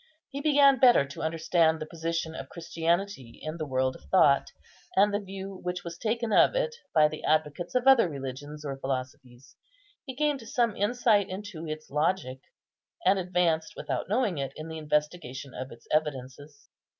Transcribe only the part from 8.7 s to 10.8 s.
philosophies. He gained some